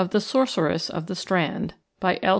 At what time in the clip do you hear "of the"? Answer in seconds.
0.89-1.13